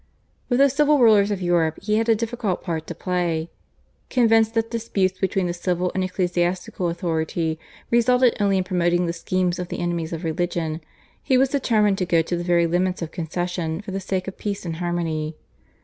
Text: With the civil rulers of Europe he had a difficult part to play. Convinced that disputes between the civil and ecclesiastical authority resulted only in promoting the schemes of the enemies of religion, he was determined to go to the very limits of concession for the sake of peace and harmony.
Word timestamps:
With 0.49 0.57
the 0.57 0.67
civil 0.67 0.97
rulers 0.97 1.29
of 1.29 1.43
Europe 1.43 1.77
he 1.79 1.97
had 1.97 2.09
a 2.09 2.15
difficult 2.15 2.63
part 2.63 2.87
to 2.87 2.95
play. 2.95 3.51
Convinced 4.09 4.55
that 4.55 4.71
disputes 4.71 5.19
between 5.19 5.45
the 5.45 5.53
civil 5.53 5.91
and 5.93 6.03
ecclesiastical 6.03 6.89
authority 6.89 7.59
resulted 7.91 8.35
only 8.39 8.57
in 8.57 8.63
promoting 8.63 9.05
the 9.05 9.13
schemes 9.13 9.59
of 9.59 9.67
the 9.67 9.77
enemies 9.77 10.11
of 10.11 10.23
religion, 10.23 10.81
he 11.21 11.37
was 11.37 11.49
determined 11.49 11.99
to 11.99 12.07
go 12.07 12.23
to 12.23 12.35
the 12.35 12.43
very 12.43 12.65
limits 12.65 13.03
of 13.03 13.11
concession 13.11 13.79
for 13.83 13.91
the 13.91 13.99
sake 13.99 14.27
of 14.27 14.39
peace 14.39 14.65
and 14.65 14.77
harmony. 14.77 15.35